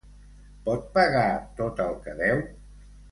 [0.69, 1.27] Pot pagar
[1.59, 2.43] tot el que deu?